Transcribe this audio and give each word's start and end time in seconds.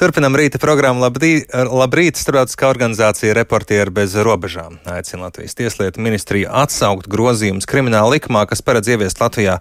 Turpinam 0.00 0.32
rīta 0.32 0.56
programmu 0.56 1.02
Labrīt, 1.04 1.50
labrīt 1.52 2.16
starptautiskā 2.16 2.70
organizācija 2.72 3.34
Reportieri 3.36 3.92
bez 3.92 4.14
robežām. 4.16 4.78
Aicina 4.88 5.26
Latvijas 5.26 5.52
tieslietu 5.58 6.00
ministriju 6.00 6.48
atsaukt 6.56 7.04
grozījumus 7.12 7.68
krimināla 7.68 8.14
likumā, 8.14 8.46
kas 8.48 8.64
paredz 8.64 8.88
ieviest 8.94 9.20
Latvijā 9.20 9.58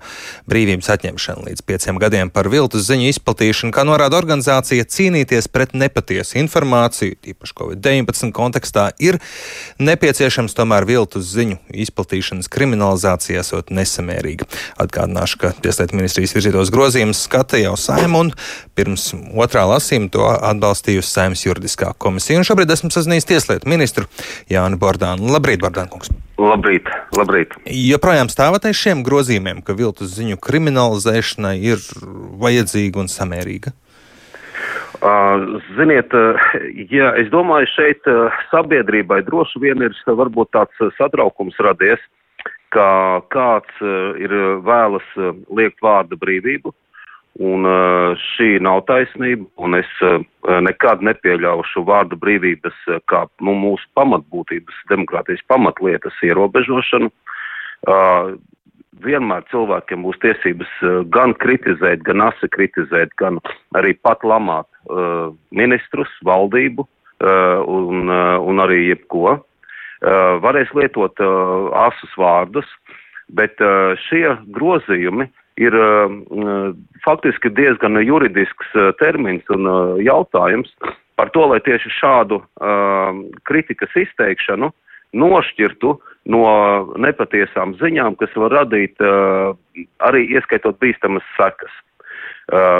brīvības 0.47 0.88
atņemšanu 0.96 1.44
līdz 1.49 1.63
pieciem 1.67 1.99
gadiem 1.99 2.31
par 2.31 2.47
viltus 2.47 2.86
ziņu 2.88 3.10
izplatīšanu, 3.10 3.73
kā 3.75 3.83
norāda 3.83 4.15
organizācija 4.15 4.86
cīnīties 4.88 5.52
pret 5.52 5.75
nepatiesu 5.75 6.40
informāciju, 6.40 7.19
tīpaši 7.19 7.58
Covid-19 7.60 8.31
kontekstā, 8.31 8.87
ir 8.96 9.19
nepieciešams 9.83 10.56
tomēr 10.56 10.87
viltus 10.87 11.33
ziņu 11.33 11.60
izplatīšanas 11.83 12.47
kriminalizācija 12.47 13.44
esot 13.44 13.76
nesamērīga. 13.76 14.47
Atgādināšu, 14.79 15.44
ka 15.44 15.51
tieslietu 15.60 15.99
ministrijas 15.99 16.38
virzītos 16.40 16.71
grozījumus 16.71 17.27
skata 17.27 17.59
jau 17.59 17.76
saima 17.76 18.23
un 18.23 18.34
pirms 18.80 19.12
otrā 19.35 19.67
lasījuma 19.76 20.08
to 20.16 20.28
atbalstījusi 20.52 21.09
Saimnes 21.09 21.45
juridiskā 21.45 21.93
komisija. 21.98 22.39
Un 22.39 22.47
šobrīd 22.47 22.71
esmu 22.75 22.91
sazinājies 22.93 23.29
tieslietu 23.29 23.70
ministru 23.71 24.07
Jānu 24.51 24.79
Bordānu. 24.81 25.31
Labrīt, 25.33 25.61
Bordānkungs! 25.63 26.11
Labrīt, 26.39 26.87
labrīt. 27.17 27.57
Joprojām 27.67 28.29
stāvat 28.31 28.70
aiz 28.70 28.79
šiem 28.79 29.03
grozījumiem, 29.03 29.59
ka 29.65 29.75
viltus 29.75 30.13
ziņu 30.15 30.39
kriminalizēšana 30.39 31.57
ir 31.59 31.84
vajadzīga 32.39 33.03
un 33.03 33.11
samērīga? 33.11 33.73
Ziniet, 35.77 36.15
ja 36.91 37.11
es 37.20 37.29
domāju, 37.31 37.67
šeit 37.71 38.07
sabiedrībai 38.51 39.21
droši 39.27 39.61
vien 39.63 39.84
ir 39.85 39.95
varbūt 40.05 40.51
tāds 40.55 40.95
satraukums 40.98 41.59
radies, 41.63 42.01
ka 42.75 43.21
kāds 43.34 43.84
ir 44.20 44.34
vēlas 44.67 45.07
liekt 45.55 45.79
vārda 45.84 46.20
brīvību, 46.20 46.73
Un 47.39 47.63
šī 48.20 48.57
nav 48.59 48.81
taisnība, 48.89 49.45
un 49.63 49.77
es 49.77 49.88
nekad 50.43 50.99
nepieļaušu 51.07 51.85
vārdu 51.88 52.17
brīvības 52.20 52.75
kā 53.07 53.21
nu, 53.39 53.53
mūsu 53.55 53.88
pamatbūtības, 53.95 54.82
demokrātijas 54.91 55.45
pamatlietas 55.48 56.17
ierobežošanu. 56.27 57.07
Vienmēr 58.99 59.48
cilvēkiem 59.54 60.04
būs 60.04 60.20
tiesības 60.20 60.73
gan 61.15 61.32
kritizēt, 61.40 62.04
gan 62.04 62.26
asi 62.27 62.51
kritizēt, 62.51 63.15
gan 63.15 63.40
arī 63.79 63.95
pat 63.95 64.26
lamāt 64.28 64.67
ministrus, 65.56 66.12
valdību 66.28 66.84
un, 67.23 68.12
un 68.12 68.64
arī 68.67 68.90
jebko. 68.90 69.38
Varēs 70.44 70.76
lietot 70.76 71.23
asus 71.88 72.20
vārdus, 72.20 72.67
bet 73.32 73.56
šie 74.10 74.36
grozījumi 74.52 75.32
ir 75.60 75.76
uh, 75.76 76.72
faktiski 77.06 77.52
diezgan 77.56 78.00
juridisks 78.04 78.76
uh, 78.76 78.92
termins 79.02 79.46
un 79.54 79.68
jautājums 80.04 80.72
par 81.20 81.34
to, 81.36 81.44
lai 81.52 81.60
tieši 81.60 81.90
šādu 81.92 82.38
kritikas 83.44 83.92
izteikšanu 84.00 84.70
nošķirtu 85.20 85.90
no 86.32 86.44
nepatiesām 87.02 87.74
ziņām, 87.82 88.16
kas 88.22 88.32
var 88.40 88.56
radīt 88.62 89.04
arī 89.04 90.22
ieskaitot 90.32 90.80
bīstamas 90.80 91.26
sekas. 91.36 91.73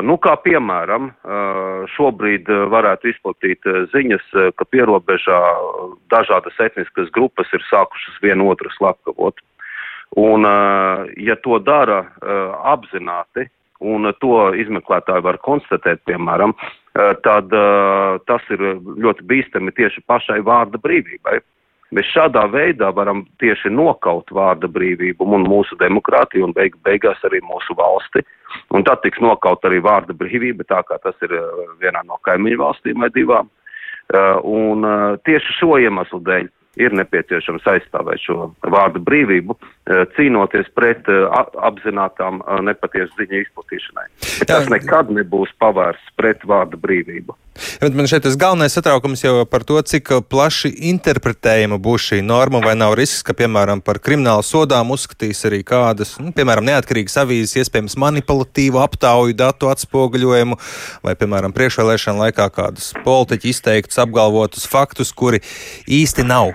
Nu, 0.08 0.16
kā 0.24 0.38
piemēram, 0.46 1.12
šobrīd 1.98 2.48
varētu 2.72 3.12
izplatīt 3.12 3.68
ziņas, 3.92 4.32
ka 4.56 4.70
pierobežā 4.72 5.42
dažādas 6.14 6.58
etniskas 6.64 7.12
grupas 7.14 7.52
ir 7.54 7.66
sākušas 7.68 8.24
vienu 8.24 8.48
otru 8.54 8.72
slepkavot. 8.78 9.44
Un, 10.16 10.46
eh, 10.46 11.12
ja 11.18 11.36
to 11.36 11.60
dara 11.60 12.00
eh, 12.02 12.54
apzināti, 12.74 13.46
un 13.80 14.10
to 14.20 14.50
izmeklētāji 14.58 15.24
var 15.24 15.38
konstatēt, 15.46 16.02
piemēram, 16.10 16.56
eh, 16.98 17.14
tad 17.24 17.54
tas 18.26 18.50
ir 18.50 18.60
ļoti 19.06 19.24
bīstami 19.30 19.72
tieši 19.72 20.04
pašai 20.10 20.42
vārda 20.42 20.82
brīvībai. 20.82 21.40
Mēs 21.94 22.10
šādā 22.14 22.44
veidā 22.54 22.92
varam 22.94 23.24
tieši 23.42 23.72
nokaut 23.74 24.30
vārda 24.30 24.68
brīvību 24.70 25.26
un 25.26 25.48
mūsu 25.50 25.78
demokrātiju 25.80 26.46
un 26.46 26.54
beig, 26.54 26.76
beigās 26.86 27.18
arī 27.26 27.40
mūsu 27.42 27.74
valsti. 27.78 28.22
Un 28.74 28.84
tad 28.84 29.02
tiks 29.02 29.18
nokaut 29.22 29.66
arī 29.66 29.80
vārda 29.82 30.14
brīvība, 30.14 30.68
tā 30.70 30.84
kā 30.86 31.00
tas 31.02 31.16
ir 31.26 31.34
vienā 31.82 32.04
no 32.06 32.20
kaimiņu 32.22 32.62
valstīm 32.62 33.02
vai 33.02 33.10
divām. 33.10 33.50
Un 34.46 34.86
tieši 35.26 35.58
šo 35.58 35.80
iemeslu 35.82 36.22
dēļ 36.26 36.50
ir 36.78 36.94
nepieciešams 36.98 37.66
aizstāvēt 37.72 38.22
šo 38.24 38.50
vārdu 38.62 39.02
brīvību, 39.06 39.56
eh, 39.58 40.06
cīnoties 40.18 40.70
pret 40.78 41.10
eh, 41.10 41.26
apzinātām 41.70 42.42
eh, 42.44 42.62
nepatiesu 42.70 43.14
ziņu 43.18 43.44
izplatīšanai. 43.44 44.08
Bet 44.40 44.52
tas 44.52 44.70
nekad 44.72 45.14
nebūs 45.16 45.54
pavērsts 45.62 46.16
pret 46.20 46.46
vārdu 46.46 46.80
brīvību. 46.82 47.36
Bet 47.82 47.96
man 47.98 48.10
šeit 48.10 48.24
tas 48.26 48.38
galvenais 48.40 48.76
satraukums 48.76 49.24
jau 49.24 49.44
par 49.50 49.66
to, 49.68 49.80
cik 49.82 50.12
plaši 50.30 50.72
interpretējama 50.92 51.80
būs 51.82 52.10
šī 52.12 52.22
norma, 52.26 52.62
vai 52.64 52.76
nav 52.80 52.96
risks, 53.00 53.24
ka, 53.26 53.36
piemēram, 53.38 53.84
par 53.86 54.02
kriminālu 54.04 54.46
sodām 54.46 54.94
uzskatīs 54.96 55.44
arī 55.50 55.62
kādas, 55.68 56.16
nu, 56.22 56.34
piemēram, 56.36 56.68
neatkarīgas 56.70 57.20
avīzes, 57.24 57.58
iespējams, 57.64 57.98
manipulatīvu 58.02 58.82
aptauju 58.84 59.38
datu 59.40 59.72
atspoguļojumu, 59.74 60.60
vai, 61.06 61.16
piemēram, 61.20 61.56
priekšvēlēšana 61.56 62.26
laikā 62.28 62.50
kādus 62.56 62.92
politiķi 63.06 63.54
izteiktus 63.54 64.02
apgalvotus 64.04 64.68
faktus, 64.70 65.14
kuri 65.16 65.42
īsti 65.90 66.28
nav 66.28 66.54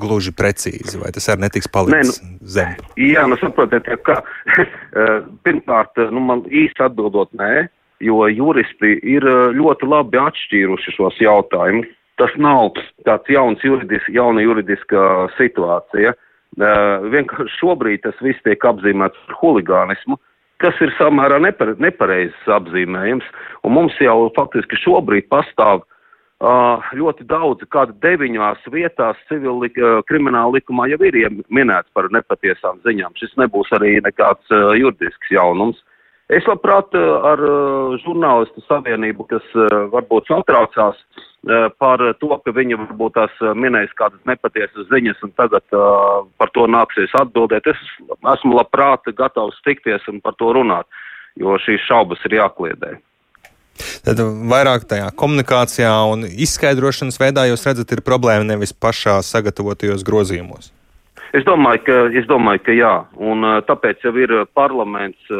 gluži 0.00 0.32
precīzi, 0.36 0.98
vai 1.00 1.12
tas 1.14 1.28
arī 1.30 1.46
netiks 1.46 1.68
palikts 1.72 2.20
Nē, 2.20 2.30
nu, 2.30 2.38
zem? 2.54 2.74
Jā, 3.00 3.26
nu 3.30 3.38
saprotiet, 3.40 3.88
ka 4.06 4.20
eh, 4.60 5.16
pirmkārt, 5.46 6.00
nu 6.14 6.22
man 6.24 6.44
īsti 6.46 6.86
atbildot 6.86 7.32
nē, 7.38 7.68
jo 8.00 8.24
juristi 8.28 8.96
ir 9.02 9.26
eh, 9.26 9.42
ļoti 9.56 9.88
labi 9.88 10.20
atšķīruši 10.20 10.96
šos 10.96 11.20
jautājumus. 11.22 11.88
Tas 12.20 12.32
nav 12.36 12.74
tāds 13.08 13.30
jauns 13.32 13.62
juridis, 13.64 14.04
jauna 14.12 14.42
juridiska 14.44 15.30
situācija. 15.38 16.12
Uh, 16.60 17.06
vienkārši 17.14 17.54
šobrīd 17.60 18.02
tas 18.02 18.18
viss 18.20 18.42
tiek 18.42 18.64
apzīmēts 18.66 19.16
par 19.28 19.36
huligānismu, 19.38 20.18
kas 20.60 20.76
ir 20.84 20.90
samērā 20.98 21.38
nepare, 21.40 21.76
nepareizs 21.80 22.50
apzīmējums, 22.50 23.24
un 23.64 23.72
mums 23.76 23.94
jau 24.02 24.26
faktiski 24.36 24.76
šobrīd 24.82 25.30
pastāv 25.32 25.86
Uh, 26.40 26.80
ļoti 26.96 27.26
daudz, 27.28 27.66
kāda 27.68 27.92
deviņās 28.00 28.62
vietās 28.72 29.18
civil 29.28 29.58
krimināla 30.08 30.54
likumā 30.54 30.86
jau 30.88 30.96
ir 31.04 31.18
minēts 31.52 31.92
par 31.92 32.06
nepatiesām 32.08 32.78
ziņām. 32.80 33.12
Šis 33.20 33.34
nebūs 33.36 33.68
arī 33.76 33.98
nekāds 34.00 34.48
juridisks 34.80 35.34
jaunums. 35.34 35.82
Es 36.30 36.46
labprāt 36.46 36.94
ar 36.94 37.40
žurnālistu 38.04 38.62
savienību, 38.68 39.26
kas 39.32 39.46
varbūt 39.90 40.30
satraucās 40.30 41.00
par 41.80 42.04
to, 42.20 42.30
ka 42.44 42.54
viņi 42.54 42.78
varbūt 42.78 43.16
tās 43.16 43.42
minēs 43.58 43.90
kādas 43.98 44.20
nepatiesas 44.28 44.86
ziņas 44.92 45.24
un 45.26 45.34
tagad 45.40 45.66
par 46.38 46.52
to 46.54 46.68
nāksies 46.70 47.14
atbildēt. 47.18 47.66
Es 47.72 47.82
esmu 48.36 48.54
labprāt 48.60 49.10
gatavs 49.18 49.58
tikties 49.66 50.06
un 50.12 50.20
par 50.22 50.38
to 50.38 50.52
runāt, 50.54 50.86
jo 51.40 51.58
šīs 51.66 51.86
šaubas 51.88 52.22
ir 52.28 52.38
jākliedē. 52.38 52.98
Tad 54.04 54.20
vairāk 54.50 54.84
tajā 54.86 55.08
komunikācijā 55.16 55.92
un 56.12 56.26
izskaidrošanas 56.28 57.18
veidā 57.20 57.46
jūs 57.48 57.64
redzat, 57.66 57.90
ir 57.90 58.04
problēma 58.06 58.44
nevis 58.52 58.76
pašā 58.76 59.18
sagatavotajos 59.24 60.04
grozījumos. 60.06 60.70
Es 61.36 61.44
domāju, 61.46 61.84
ka, 61.86 61.98
es 62.18 62.26
domāju, 62.26 62.62
ka 62.66 62.74
jā, 62.74 62.94
un 63.22 63.46
tāpēc 63.68 64.02
jau 64.02 64.14
ir 64.18 64.32
parlaments 64.58 65.30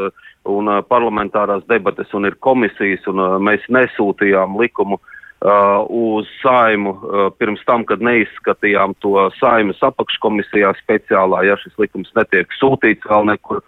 un 0.48 0.70
parlamentārās 0.88 1.64
debates 1.68 2.12
un 2.14 2.28
ir 2.28 2.36
komisijas, 2.38 3.02
un 3.10 3.18
mēs 3.42 3.64
nesūtījām 3.68 4.54
likumu 4.60 5.00
uh, 5.40 5.82
uz 5.88 6.28
saimu 6.40 6.94
uh, 6.94 7.28
pirms 7.38 7.62
tam, 7.66 7.84
kad 7.88 8.02
neizskatījām 8.04 8.94
to 9.04 9.28
saimas 9.38 9.80
apakškomisijā 9.82 10.72
speciālā, 10.80 11.44
ja 11.48 11.58
šis 11.60 11.76
likums 11.80 12.12
netiek 12.16 12.50
sūtīts 12.60 13.08
vēl 13.10 13.28
nekur. 13.32 13.62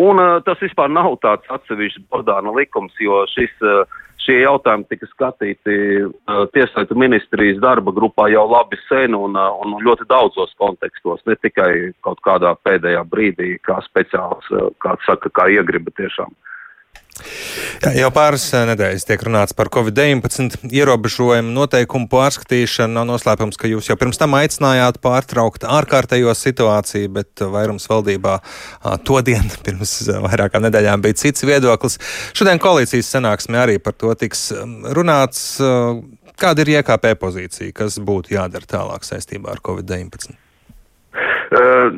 Un 0.00 0.20
uh, 0.22 0.38
tas 0.46 0.60
vispār 0.62 0.92
nav 0.92 1.18
tāds 1.24 1.48
atsevišķs 1.50 2.06
Bordāna 2.10 2.54
likums, 2.56 2.94
jo 3.00 3.24
šis 3.34 3.52
uh, 3.64 3.84
Šie 4.20 4.42
jautājumi 4.42 4.84
tika 4.90 5.06
skatīti 5.08 5.76
uh, 6.04 6.42
Tieslietu 6.52 6.96
ministrijas 6.98 7.60
darba 7.62 7.92
grupā 7.96 8.28
jau 8.32 8.44
labi 8.50 8.76
sen 8.84 9.16
un, 9.16 9.38
uh, 9.38 9.56
un 9.64 9.78
ļoti 9.84 10.04
daudzos 10.10 10.52
kontekstos, 10.60 11.22
ne 11.26 11.38
tikai 11.40 11.70
kaut 12.04 12.20
kādā 12.26 12.52
pēdējā 12.66 13.00
brīdī, 13.08 13.54
kā 13.64 13.78
speciāls, 13.86 14.50
uh, 14.52 14.68
kāds 14.84 15.08
saka, 15.08 15.32
kā 15.32 15.48
iegriba 15.56 15.94
tiešām. 15.96 16.36
Jā, 17.80 17.92
jau 18.02 18.10
pāris 18.14 18.44
nedēļas 18.52 19.06
tiek 19.08 19.22
runāts 19.26 19.56
par 19.56 19.70
Covid-19 19.72 20.70
ierobežojumu 20.76 21.54
noteikumu 21.54 22.10
pārskatīšanu. 22.12 22.94
Nav 22.98 23.08
noslēpums, 23.08 23.58
ka 23.60 23.70
jūs 23.70 23.90
jau 23.90 23.96
pirms 24.00 24.20
tam 24.20 24.36
aicinājāt 24.38 25.00
pārtraukt 25.04 25.66
ārkārtējo 25.68 26.34
situāciju, 26.36 27.12
bet 27.20 27.44
vairums 27.54 27.88
valdībā 27.90 28.38
to 29.08 29.20
dienu 29.26 29.60
pirms 29.66 29.96
vairākām 30.26 30.66
nedēļām 30.68 31.06
bija 31.06 31.20
cits 31.24 31.46
viedoklis. 31.46 32.00
Šodien 32.36 32.62
koalīcijas 32.62 33.14
sanāksmē 33.16 33.64
arī 33.64 33.78
par 33.82 33.96
to 33.98 34.14
tiks 34.18 34.50
runāts. 34.96 35.60
Kāda 36.40 36.64
ir 36.64 36.78
IKP 36.78 37.10
pozīcija, 37.20 37.74
kas 37.76 37.98
būtu 38.00 38.32
jādara 38.32 38.68
tālāk 38.68 39.04
saistībā 39.04 39.52
ar 39.52 39.60
Covid-19? 39.64 40.38
Uh, 41.50 41.90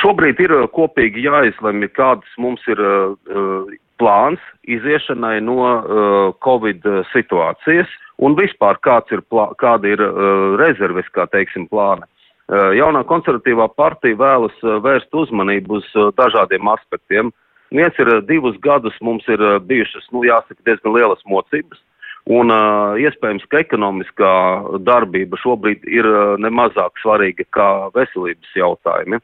šobrīd 0.00 0.38
ir 0.40 0.54
kopīgi 0.72 1.26
jāizlemj, 1.26 1.90
kādas 1.92 2.38
mums 2.40 2.62
ir 2.72 2.80
uh, 2.80 3.66
plāns 4.04 4.42
iziešanai 4.68 5.38
no 5.40 5.60
uh, 5.64 6.34
Covid 6.44 6.84
situācijas 7.12 7.88
un 8.18 8.36
vispār 8.36 8.76
ir 9.10 9.22
plā, 9.30 9.48
kāda 9.58 9.88
ir 9.88 10.00
uh, 10.00 10.56
rezerves, 10.60 11.08
kā 11.14 11.26
teiksim, 11.32 11.66
plāni. 11.68 12.04
Uh, 12.44 12.74
jaunā 12.76 13.04
konservatīvā 13.08 13.70
partija 13.76 14.16
vēlas 14.20 14.54
uh, 14.62 14.76
vērst 14.84 15.08
uzmanību 15.12 15.80
uz 15.80 15.86
uh, 15.96 16.12
dažādiem 16.18 16.68
aspektiem. 16.68 17.32
Viens 17.72 17.96
ir 17.98 18.10
uh, 18.12 18.20
divus 18.20 18.56
gadus 18.60 18.94
mums 19.00 19.24
ir 19.28 19.40
uh, 19.40 19.56
bijušas, 19.58 20.10
nu 20.12 20.26
jāsaka, 20.28 20.60
diezgan 20.68 20.92
lielas 20.92 21.24
mocības, 21.24 21.80
un 22.28 22.52
uh, 22.52 23.00
iespējams, 23.00 23.48
ka 23.48 23.62
ekonomiskā 23.64 24.34
darbība 24.84 25.40
šobrīd 25.40 25.88
ir 25.88 26.08
uh, 26.08 26.36
nemazāk 26.40 27.00
svarīga 27.00 27.48
kā 27.56 27.70
veselības 27.96 28.52
jautājumi. 28.60 29.20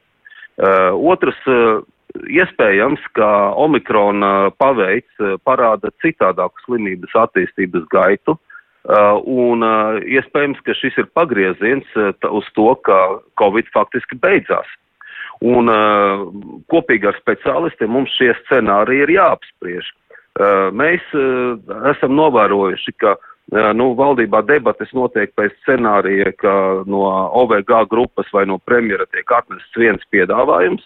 Uh, 0.61 0.97
otrs, 1.13 1.37
uh, 1.45 1.85
iespējams, 2.31 3.03
ka 3.17 3.27
Omikrona 3.59 4.51
paveids 4.59 5.27
parāda 5.47 5.91
citādāku 6.03 6.65
slimības 6.65 7.15
attīstības 7.25 7.85
gaitu, 7.93 8.35
uh, 8.37 8.51
Uh, 8.81 9.19
un 9.29 9.61
uh, 9.61 9.99
iespējams, 10.09 10.57
ka 10.65 10.73
šis 10.73 10.95
ir 10.97 11.05
pagrieziens 11.13 11.85
uh, 12.01 12.15
uz 12.33 12.47
to, 12.57 12.71
ka 12.81 12.95
Covid 13.37 13.67
faktiski 13.75 14.17
beidzās. 14.17 14.65
Un 15.45 15.69
uh, 15.69 16.23
kopīgi 16.73 17.11
ar 17.11 17.19
speciālistiem 17.19 17.93
mums 17.93 18.13
šie 18.17 18.31
scenāriji 18.39 19.05
ir 19.05 19.13
jāapspriež. 19.19 19.91
Uh, 20.33 20.71
mēs 20.73 21.05
uh, 21.13 21.61
esam 21.91 22.17
novērojuši, 22.17 22.95
ka 23.03 23.13
uh, 23.19 23.69
nu, 23.77 23.91
valdībā 23.99 24.41
debates 24.49 24.89
notiek 24.97 25.29
pēc 25.37 25.53
scenārija, 25.61 26.33
ka 26.41 26.55
no 26.89 27.05
OVG 27.43 27.83
grupas 27.91 28.33
vai 28.33 28.47
no 28.49 28.57
premjera 28.65 29.05
tiek 29.13 29.29
atnests 29.29 29.77
viens 29.77 30.09
piedāvājums. 30.09 30.81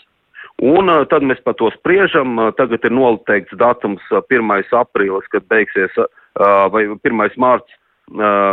Un 0.63 0.88
uh, 0.88 1.04
tad 1.12 1.25
mēs 1.28 1.42
par 1.44 1.57
to 1.60 1.68
spriežam. 1.74 2.38
Uh, 2.40 2.52
tagad 2.56 2.86
ir 2.88 2.94
noteikts 2.96 3.56
datums 3.60 4.04
uh, 4.12 4.24
1. 4.31 4.69
aprīlis, 4.72 5.28
kad 5.34 5.48
beigsies, 5.52 5.92
vai 6.36 6.81
1. 6.84 7.22
mārts, 7.40 7.72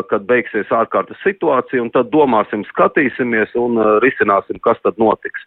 kad 0.06 0.22
beigsies 0.28 0.68
ārkārtas 0.70 1.18
situācija, 1.26 1.82
un 1.82 1.88
tad 1.90 2.12
domāsim, 2.12 2.62
skatīsimies 2.68 3.50
un 3.58 3.74
risināsim, 4.04 4.60
kas 4.62 4.78
tad 4.86 5.00
notiks. 5.02 5.42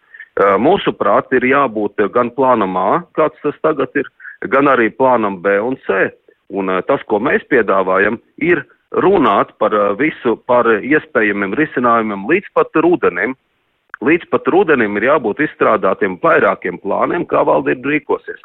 Mūsuprāt, 0.59 1.31
ir 1.31 1.47
jābūt 1.47 2.03
gan 2.11 2.33
plānam 2.35 2.75
A, 2.75 2.89
kāds 3.15 3.39
tas 3.39 3.55
tagad 3.63 3.95
ir, 3.95 4.09
gan 4.51 4.67
arī 4.67 4.89
plānam 4.91 5.39
B 5.39 5.55
un 5.63 5.79
C. 5.87 6.09
Un 6.51 6.67
tas, 6.89 7.07
ko 7.07 7.21
mēs 7.23 7.47
piedāvājam, 7.47 8.19
ir 8.43 8.65
runāt 8.99 9.55
par 9.63 9.71
visu, 9.95 10.35
par 10.43 10.67
iespējamiem 10.75 11.55
risinājumiem 11.55 12.27
līdz 12.29 12.51
pat 12.53 12.75
rudenim. 12.83 13.39
Līdz 14.03 14.27
pat 14.31 14.47
rudenim 14.51 14.97
ir 14.99 15.09
jābūt 15.09 15.43
izstrādātiem 15.45 16.17
vairākiem 16.23 16.79
plāniem, 16.83 17.23
kā 17.29 17.45
valdība 17.47 17.93
rīkosies. 17.93 18.41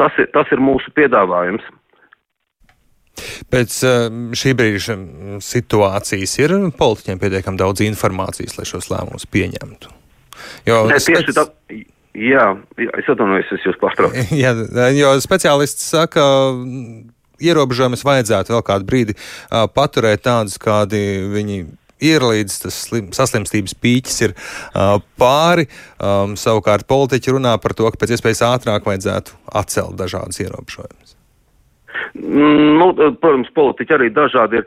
Tas 0.00 0.14
ir, 0.18 0.30
tas 0.34 0.48
ir 0.54 0.62
mūsu 0.64 0.90
piedāvājums. 0.96 1.64
Pēc 3.52 3.74
eh, 3.86 4.06
šī 4.34 4.54
brīža 4.58 4.96
situācijas 5.44 6.38
ir 6.40 6.56
politiķiem 6.78 7.20
pietiekami 7.22 7.60
daudz 7.60 7.84
informācijas, 7.86 8.56
lai 8.58 8.66
šos 8.68 8.90
lēmumus 8.90 9.28
pieņemtu. 9.30 9.92
Jo 10.66 10.80
ne, 10.90 10.98
spēc... 10.98 11.30
tā, 11.36 11.44
jā, 12.18 12.48
es 12.80 13.12
atvainojos, 13.12 13.52
es 13.54 13.68
jūs 13.68 13.78
pārtraucu. 13.82 14.26
jā, 14.44 14.54
jo 14.98 15.14
speciālists 15.22 15.92
saka, 15.94 16.24
ierobežojumus 17.44 18.02
vajadzētu 18.06 18.56
vēl 18.56 18.66
kādu 18.66 18.88
brīdi 18.88 19.16
paturēt 19.76 20.24
tādus, 20.26 20.58
kādi 20.62 21.04
viņi 21.30 21.60
ir 21.62 21.72
līdz 22.04 22.60
tas 22.64 22.78
slim, 22.86 23.10
saslimstības 23.16 23.76
pīķis 23.80 24.22
ir 24.26 24.34
uh, 24.36 24.96
pāri. 25.20 25.66
Um, 25.98 26.36
savukārt 26.40 26.88
politiķi 26.90 27.36
runā 27.36 27.56
par 27.62 27.76
to, 27.76 27.88
ka 27.90 28.00
pēc 28.00 28.16
iespējas 28.16 28.44
ātrāk 28.48 28.88
vajadzētu 28.88 29.36
atcelt 29.60 29.98
dažādas 30.00 30.40
ierobežojumus. 30.44 31.16
Mm, 32.14 32.74
nu, 32.80 32.90
protams, 33.20 33.52
politiķi 33.56 33.98
arī 33.98 34.10
dažādi 34.14 34.62
ir. 34.62 34.66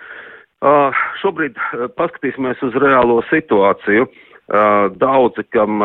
Uh, 0.58 0.90
šobrīd 1.22 1.54
uh, 1.54 1.86
paskatīsimies 2.00 2.64
uz 2.66 2.78
reālo 2.82 3.20
situāciju. 3.30 4.08
Uh, 4.08 4.88
daudzi, 4.96 5.44
kam, 5.52 5.82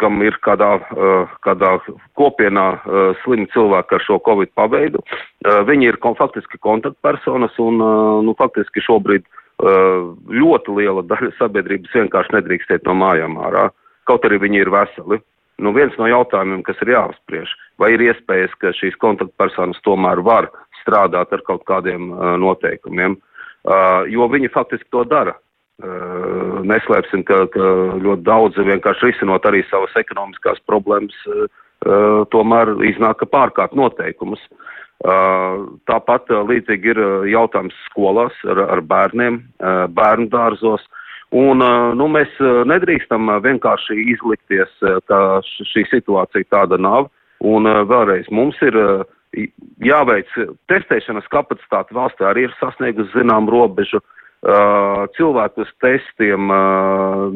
kam 0.00 0.22
ir 0.24 0.38
kādā, 0.40 0.78
kādā 1.44 1.74
kopienā 2.16 2.64
slimi 3.20 3.44
cilvēki 3.52 3.98
ar 3.98 4.04
šo 4.06 4.16
covid 4.24 4.48
paveidu, 4.56 5.02
viņi 5.68 5.90
ir 5.90 5.98
kon 6.00 6.16
faktiski 6.16 6.56
kontaktpersonas 6.64 7.58
un 7.60 7.76
nu, 8.24 8.32
faktiski 8.38 8.80
šobrīd 8.86 9.28
uh, 9.28 9.40
ļoti 9.60 10.76
liela 10.76 11.02
daļa 11.04 11.34
sabiedrības 11.38 11.92
vienkārši 11.94 12.36
nedrīkstēt 12.36 12.86
no 12.88 12.94
mājām 12.96 13.36
ārā, 13.42 13.68
kaut 14.08 14.24
arī 14.24 14.40
viņi 14.42 14.62
ir 14.64 14.72
veseli. 14.72 15.20
Nu, 15.60 15.74
viens 15.76 15.92
no 16.00 16.08
jautājumiem, 16.08 16.62
kas 16.64 16.78
ir 16.80 16.94
jāapspriež, 16.94 17.50
vai 17.80 17.92
ir 17.92 18.04
iespējas, 18.06 18.52
ka 18.62 18.72
šīs 18.78 18.96
kontaktpersonas 19.02 19.80
tomēr 19.84 20.22
var 20.24 20.48
strādāt 20.80 21.34
ar 21.36 21.44
kaut 21.44 21.66
kādiem 21.68 22.14
uh, 22.14 22.34
noteikumiem, 22.40 23.18
uh, 23.68 24.08
jo 24.08 24.28
viņi 24.32 24.52
faktiski 24.54 24.88
to 24.94 25.04
dara. 25.10 25.36
Uh, 25.80 26.60
neslēpsim, 26.68 27.24
ka, 27.28 27.44
ka 27.52 27.66
ļoti 28.00 28.24
daudzi 28.24 28.64
vienkārši 28.68 29.10
risinot 29.10 29.46
arī 29.48 29.62
savas 29.68 29.92
ekonomiskās 30.00 30.60
problēmas, 30.68 31.16
uh, 31.28 32.24
tomēr 32.32 32.74
iznāk, 32.88 33.20
ka 33.20 33.28
pārkāp 33.28 33.76
noteikumus. 33.76 34.40
Uh, 35.00 35.78
tāpat 35.88 36.28
uh, 36.28 36.42
līdzīgi 36.44 36.90
ir 36.92 36.98
jautājums 37.32 37.76
skolās 37.88 38.36
ar, 38.44 38.58
ar 38.76 38.82
bērniem, 38.84 39.38
bērnu 39.96 40.28
dārzos. 40.28 40.84
Uh, 40.84 41.00
Un, 41.30 41.62
nu, 41.94 42.08
mēs 42.10 42.30
nedrīkstam 42.66 43.30
vienkārši 43.44 43.94
izlikties, 44.16 44.70
ka 45.06 45.18
šī 45.46 45.84
situācija 45.86 46.48
tāda 46.50 46.78
nav. 46.80 47.06
Un 47.46 47.68
vēlreiz 47.88 48.26
mums 48.34 48.58
ir 48.66 48.74
jāveic 49.86 50.32
testēšanas 50.68 51.28
kapacitāte 51.30 51.94
valstī 51.94 52.26
arī 52.26 52.48
ir 52.48 52.56
sasniegusi 52.58 53.14
zinām 53.14 53.46
robežu. 53.50 54.02
Cilvēku 54.40 55.66
uz 55.66 55.70
testiem 55.84 56.48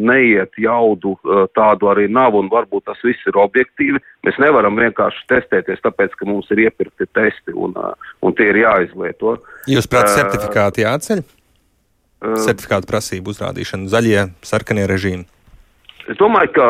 neiet 0.01 0.56
jaudu, 0.56 1.19
tādu 1.53 1.91
arī 1.93 2.06
nav, 2.09 2.33
un 2.39 2.49
varbūt 2.49 2.87
tas 2.89 3.03
viss 3.05 3.29
ir 3.29 3.37
objektīvi. 3.37 4.01
Mēs 4.25 4.41
nevaram 4.41 4.81
vienkārši 4.81 5.27
testēties, 5.29 5.85
tāpēc, 5.85 6.17
ka 6.17 6.29
mums 6.31 6.49
ir 6.55 6.65
iepirkti 6.65 7.11
testi 7.12 7.53
un, 7.53 7.77
un 8.25 8.37
tie 8.39 8.49
ir 8.55 8.62
jāizlieto. 8.65 9.37
Jūs 9.69 9.91
prāt, 9.91 10.15
certifikāti 10.17 10.87
jāceļ? 10.87 11.25
certifikātu 12.25 12.89
prasību 12.89 13.33
uzrādīšanu, 13.35 13.91
zaļie, 13.93 14.21
sarkanie 14.47 14.87
režīmi? 14.89 15.27
Es 16.09 16.19
domāju, 16.21 16.53
ka 16.56 16.69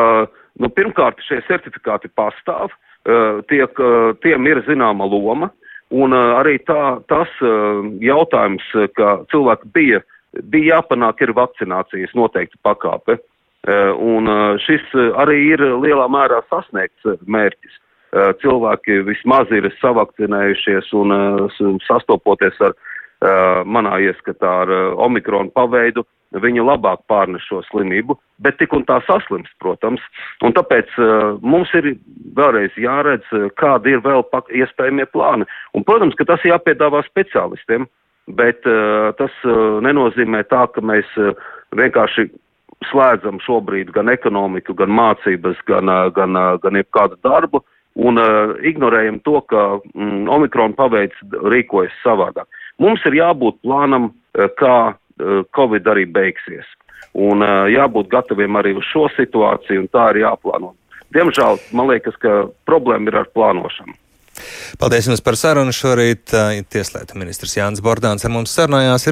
nu, 0.61 0.71
pirmkārt 0.71 1.21
šie 1.27 1.41
certifikāti 1.49 2.11
pastāv, 2.15 2.73
tiek, 3.51 3.81
tiem 4.23 4.49
ir 4.49 4.63
zināma 4.67 5.07
loma, 5.09 5.51
un 5.95 6.15
arī 6.15 6.57
tā, 6.65 6.97
tas 7.11 7.31
jautājums, 8.03 8.65
ka 8.97 9.17
cilvēki 9.31 9.71
bija, 9.75 10.01
bija 10.43 10.79
jāpanāk, 10.79 11.21
ir 11.21 11.35
vakcinācijas 11.37 12.13
noteikti 12.17 12.59
pakāpe. 12.65 13.19
Un 13.65 14.29
šis 14.61 14.83
arī 15.17 15.39
ir 15.55 15.63
lielā 15.81 16.05
mērā 16.11 16.43
sasniegts 16.51 17.07
mērķis. 17.25 17.79
Cilvēki 18.43 18.99
vismaz 19.07 19.49
ir 19.49 19.65
savakcinējušies 19.81 20.91
un 20.93 21.79
sastopoties 21.87 22.61
ar 22.61 22.75
Uh, 23.23 23.61
manā 23.63 23.95
ieskatā 24.03 24.49
ar 24.65 24.69
uh, 24.69 24.81
omikronu 25.05 25.47
paveidu, 25.55 26.03
viņi 26.43 26.65
labāk 26.67 27.05
pārnes 27.07 27.45
šo 27.47 27.61
slimību, 27.69 28.17
bet 28.43 28.57
tik 28.59 28.73
un 28.75 28.83
tā 28.83 28.97
saslims, 29.07 29.47
protams. 29.63 30.03
Un 30.43 30.51
tāpēc 30.53 30.91
uh, 30.99 31.37
mums 31.39 31.71
ir 31.79 31.93
vēlreiz 32.35 32.75
jāredz, 32.75 33.23
uh, 33.31 33.47
kādi 33.55 33.95
ir 33.95 34.03
vēl 34.03 34.19
iespējamie 34.59 35.07
plāni. 35.15 35.47
Un, 35.71 35.85
protams, 35.87 36.17
ka 36.19 36.27
tas 36.27 36.43
jāpiedāvā 36.43 37.05
speciālistiem, 37.07 37.87
bet 38.27 38.65
uh, 38.69 39.11
tas 39.19 39.33
uh, 39.45 39.77
nenozīmē 39.85 40.43
tā, 40.49 40.65
ka 40.73 40.81
mēs 40.81 41.05
uh, 41.21 41.37
vienkārši 41.75 42.29
slēdzam 42.89 43.39
šobrīd 43.45 43.93
gan 43.95 44.09
ekonomiku, 44.11 44.75
gan 44.77 44.91
mācības, 44.93 45.61
gan, 45.69 45.89
uh, 45.89 46.09
gan, 46.15 46.35
uh, 46.35 46.57
gan 46.61 46.77
jebkādu 46.81 47.19
darbu 47.23 47.63
un 47.95 48.19
uh, 48.19 48.55
ignorējam 48.65 49.21
to, 49.23 49.39
ka 49.49 49.79
mm, 49.93 50.27
Omikrona 50.31 50.75
paveids 50.75 51.15
rīkojas 51.31 51.95
savādāk. 52.03 52.49
Mums 52.81 53.03
ir 53.07 53.19
jābūt 53.21 53.61
plānam, 53.63 54.09
eh, 54.35 54.49
kā 54.59 54.77
eh, 54.91 55.43
Covid 55.55 55.87
arī 55.87 56.05
beigsies. 56.11 56.67
Un 57.15 57.43
eh, 57.43 57.75
jābūt 57.75 58.11
gataviem 58.11 58.57
arī 58.59 58.75
uz 58.75 58.87
šo 58.91 59.07
situāciju, 59.15 59.85
un 59.85 59.91
tā 59.93 60.09
ir 60.11 60.25
jāplāno. 60.25 60.73
Diemžēl 61.15 61.61
man 61.77 61.93
liekas, 61.93 62.17
ka 62.19 62.49
problēma 62.67 63.11
ir 63.11 63.21
ar 63.21 63.29
plānošanu. 63.31 63.95
Paldies 64.81 65.09
jums 65.09 65.23
par 65.25 65.35
sarunu 65.39 65.73
šorīt. 65.75 66.31
Tieslietu 66.71 67.19
ministrs 67.19 67.57
Jānis 67.57 67.83
Bordāns 67.83 68.23
ar 68.23 68.31
mums 68.31 68.55
sarunājās. 68.55 69.03